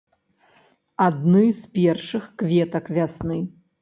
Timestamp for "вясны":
2.97-3.39